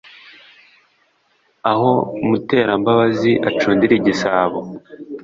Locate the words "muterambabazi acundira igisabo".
2.27-4.59